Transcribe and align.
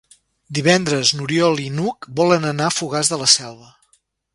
Divendres 0.57 1.11
n'Oriol 1.19 1.61
i 1.67 1.69
n'Hug 1.75 2.11
volen 2.23 2.51
anar 2.55 2.71
a 2.73 2.77
Fogars 2.83 3.15
de 3.17 3.25
la 3.25 3.33
Selva. 3.41 3.75